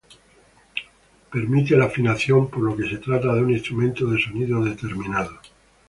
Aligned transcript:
Permite 1.31 1.75
la 1.77 1.85
afinación, 1.85 2.49
por 2.49 2.63
lo 2.63 2.75
que 2.75 2.89
se 2.89 2.97
trata 2.97 3.35
de 3.35 3.41
un 3.43 3.51
instrumento 3.51 4.07
de 4.07 4.19
sonido 4.19 4.63
determinado. 4.65 5.39